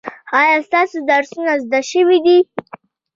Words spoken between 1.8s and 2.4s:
شوي دي؟